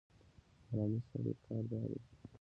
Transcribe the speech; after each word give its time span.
د 0.65 0.65
حرامي 0.69 0.99
سړي 1.09 1.33
کار 1.45 1.63
دا 1.71 1.81
دی. 1.89 1.99